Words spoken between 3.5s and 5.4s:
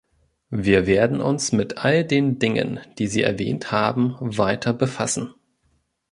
haben, weiter befassen.